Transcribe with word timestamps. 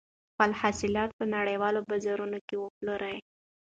خپل 0.31 0.49
حاصلات 0.61 1.09
په 1.19 1.25
نړیوالو 1.35 1.85
بازارونو 1.89 2.37
کې 2.47 2.55
وپلورئ. 2.59 3.17